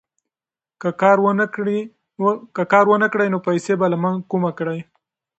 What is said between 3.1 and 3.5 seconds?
کړې، نو